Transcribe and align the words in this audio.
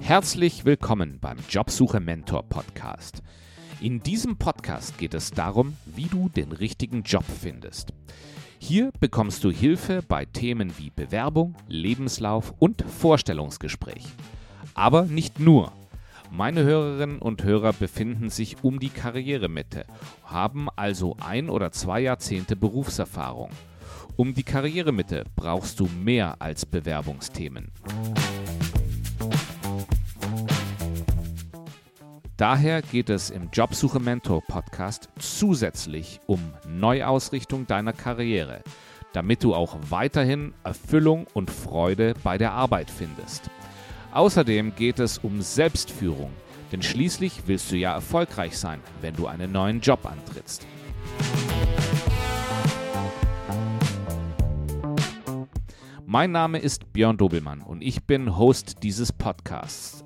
Herzlich 0.00 0.64
willkommen 0.64 1.18
beim 1.20 1.38
Jobsuche 1.48 2.00
Mentor 2.00 2.42
Podcast. 2.42 3.22
In 3.80 4.02
diesem 4.02 4.36
Podcast 4.36 4.98
geht 4.98 5.14
es 5.14 5.30
darum, 5.30 5.76
wie 5.86 6.06
du 6.06 6.28
den 6.28 6.52
richtigen 6.52 7.02
Job 7.02 7.24
findest. 7.24 7.92
Hier 8.58 8.90
bekommst 9.00 9.42
du 9.42 9.50
Hilfe 9.50 10.02
bei 10.06 10.24
Themen 10.24 10.76
wie 10.76 10.90
Bewerbung, 10.90 11.54
Lebenslauf 11.66 12.52
und 12.58 12.82
Vorstellungsgespräch. 12.82 14.04
Aber 14.74 15.04
nicht 15.04 15.40
nur. 15.40 15.72
Meine 16.30 16.62
Hörerinnen 16.62 17.18
und 17.18 17.42
Hörer 17.42 17.72
befinden 17.72 18.28
sich 18.28 18.62
um 18.62 18.80
die 18.80 18.90
Karrieremitte, 18.90 19.84
haben 20.24 20.68
also 20.76 21.16
ein 21.20 21.48
oder 21.48 21.72
zwei 21.72 22.00
Jahrzehnte 22.00 22.54
Berufserfahrung. 22.56 23.50
Um 24.16 24.34
die 24.34 24.42
Karrieremitte 24.42 25.24
brauchst 25.36 25.80
du 25.80 25.86
mehr 25.86 26.36
als 26.40 26.66
Bewerbungsthemen. 26.66 27.72
Daher 32.36 32.82
geht 32.82 33.08
es 33.08 33.30
im 33.30 33.50
Jobsuche 33.52 34.00
Mentor 34.00 34.42
Podcast 34.42 35.08
zusätzlich 35.18 36.20
um 36.26 36.40
Neuausrichtung 36.66 37.66
deiner 37.66 37.92
Karriere, 37.92 38.62
damit 39.12 39.44
du 39.44 39.54
auch 39.54 39.76
weiterhin 39.90 40.52
Erfüllung 40.64 41.26
und 41.34 41.50
Freude 41.50 42.14
bei 42.24 42.38
der 42.38 42.52
Arbeit 42.52 42.90
findest. 42.90 43.48
Außerdem 44.12 44.74
geht 44.74 44.98
es 44.98 45.18
um 45.18 45.40
Selbstführung, 45.40 46.32
denn 46.72 46.82
schließlich 46.82 47.42
willst 47.46 47.70
du 47.70 47.76
ja 47.76 47.94
erfolgreich 47.94 48.58
sein, 48.58 48.80
wenn 49.00 49.14
du 49.14 49.26
einen 49.26 49.52
neuen 49.52 49.80
Job 49.80 50.04
antrittst. 50.04 50.66
Mein 56.12 56.30
Name 56.30 56.58
ist 56.58 56.92
Björn 56.92 57.16
Dobelmann 57.16 57.62
und 57.62 57.80
ich 57.80 58.04
bin 58.04 58.36
Host 58.36 58.82
dieses 58.82 59.12
Podcasts. 59.12 60.04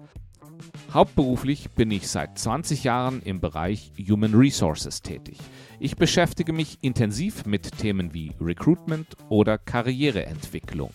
Hauptberuflich 0.92 1.70
bin 1.72 1.90
ich 1.90 2.06
seit 2.06 2.38
20 2.38 2.84
Jahren 2.84 3.22
im 3.22 3.40
Bereich 3.40 3.90
Human 4.08 4.32
Resources 4.32 5.02
tätig. 5.02 5.36
Ich 5.80 5.96
beschäftige 5.96 6.52
mich 6.52 6.78
intensiv 6.80 7.44
mit 7.44 7.76
Themen 7.78 8.14
wie 8.14 8.30
Recruitment 8.40 9.16
oder 9.30 9.58
Karriereentwicklung. 9.58 10.92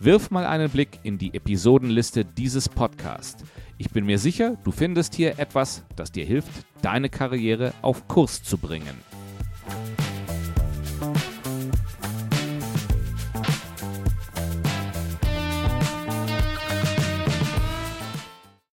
Wirf 0.00 0.32
mal 0.32 0.46
einen 0.46 0.68
Blick 0.68 0.98
in 1.04 1.16
die 1.16 1.32
Episodenliste 1.32 2.24
dieses 2.24 2.68
Podcasts. 2.68 3.44
Ich 3.78 3.90
bin 3.90 4.04
mir 4.04 4.18
sicher, 4.18 4.56
du 4.64 4.72
findest 4.72 5.14
hier 5.14 5.38
etwas, 5.38 5.84
das 5.94 6.10
dir 6.10 6.24
hilft, 6.24 6.50
deine 6.82 7.08
Karriere 7.08 7.72
auf 7.82 8.08
Kurs 8.08 8.42
zu 8.42 8.58
bringen. 8.58 8.98